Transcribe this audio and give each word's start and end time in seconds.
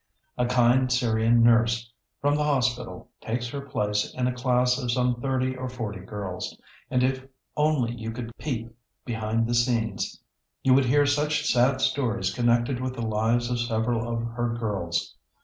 A 0.35 0.47
kind 0.47 0.91
Syrian 0.91 1.43
nurse 1.43 1.93
from 2.19 2.33
the 2.33 2.43
Hospital 2.43 3.11
takes 3.23 3.49
her 3.49 3.61
place 3.61 4.11
in 4.15 4.25
a 4.25 4.33
class 4.33 4.81
of 4.81 4.91
some 4.91 5.21
thirty 5.21 5.55
or 5.55 5.69
forty 5.69 5.99
girls, 5.99 6.59
and, 6.89 7.03
if 7.03 7.27
only 7.55 7.93
you 7.93 8.09
could 8.09 8.35
peep 8.39 8.75
behind 9.05 9.45
the 9.45 9.53
scenes, 9.53 10.19
you 10.63 10.73
would 10.73 10.85
hear 10.85 11.05
such 11.05 11.45
sad 11.45 11.81
stories 11.81 12.33
connected 12.33 12.79
with 12.81 12.95
the 12.95 13.05
lives 13.05 13.51
of 13.51 13.59
several 13.59 14.11
of 14.11 14.23
her 14.29 14.55
girls. 14.55 15.15